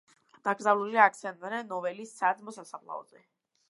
[0.47, 3.29] დაკრძალულია ალექსანდრე ნეველის საძმო სასაფლაოზე.